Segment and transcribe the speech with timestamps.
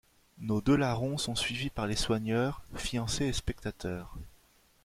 [0.39, 4.15] Nos deux larrons sont suivis par les soigneurs, fiancée et spectateurs.